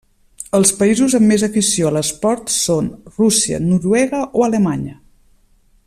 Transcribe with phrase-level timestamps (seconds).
[0.59, 2.89] Els països amb més afició a l'esport són
[3.21, 4.99] Rússia, Noruega o Alemanya.